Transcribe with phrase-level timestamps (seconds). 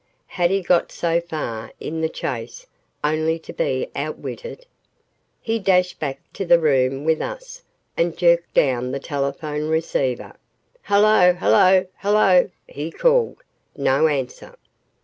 [0.25, 2.65] Had he got so far in the chase,
[3.03, 4.65] only to be outwitted?
[5.43, 7.61] He dashed back to the room, with us,
[7.95, 10.33] and jerked down the telephone receiver.
[10.81, 13.43] "Hello hello hello!" he called.
[13.77, 14.55] No answer.